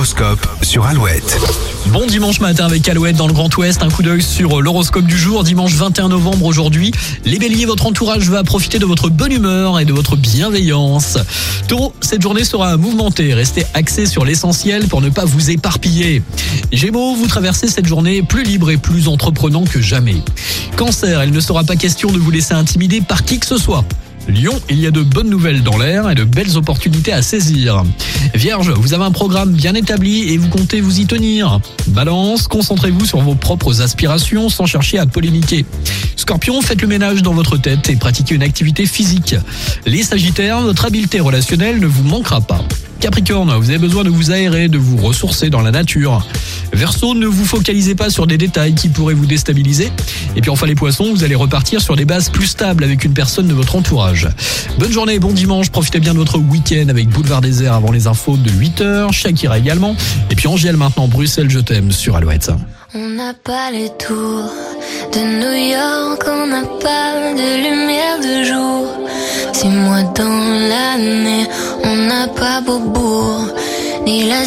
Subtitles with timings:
[0.00, 1.38] L'horoscope sur Alouette.
[1.88, 5.18] Bon dimanche matin avec Alouette dans le Grand Ouest, un coup d'œil sur l'horoscope du
[5.18, 6.90] jour, dimanche 21 novembre aujourd'hui.
[7.26, 11.18] Les béliers, votre entourage va profiter de votre bonne humeur et de votre bienveillance.
[11.68, 16.22] Taureau, cette journée sera mouvementée, restez axé sur l'essentiel pour ne pas vous éparpiller.
[16.72, 20.16] Gémeaux, vous traversez cette journée plus libre et plus entreprenant que jamais.
[20.78, 23.84] Cancer, il ne sera pas question de vous laisser intimider par qui que ce soit.
[24.28, 27.82] Lyon, il y a de bonnes nouvelles dans l'air et de belles opportunités à saisir.
[28.34, 31.60] Vierge, vous avez un programme bien établi et vous comptez vous y tenir.
[31.88, 35.64] Balance, concentrez-vous sur vos propres aspirations sans chercher à polémiquer.
[36.16, 39.34] Scorpion, faites le ménage dans votre tête et pratiquez une activité physique.
[39.86, 42.64] Les Sagittaires, votre habileté relationnelle ne vous manquera pas.
[43.00, 46.26] Capricorne, vous avez besoin de vous aérer, de vous ressourcer dans la nature.
[46.72, 49.90] Verseau, ne vous focalisez pas sur des détails qui pourraient vous déstabiliser.
[50.36, 53.14] Et puis enfin les poissons, vous allez repartir sur des bases plus stables avec une
[53.14, 54.28] personne de votre entourage.
[54.78, 58.06] Bonne journée, bon dimanche, profitez bien de votre week-end avec Boulevard des Airs avant les
[58.06, 59.96] infos de 8h, Shakira également.
[60.30, 62.50] Et puis Angèle maintenant, Bruxelles, je t'aime sur Alouette.
[62.94, 64.52] On n'a pas les tours
[65.12, 68.79] de New York, on n'a pas de lumière de jour.
[69.60, 71.46] Six mois dans l'année,
[71.84, 73.44] on n'a pas Beaubourg,
[74.06, 74.42] ni la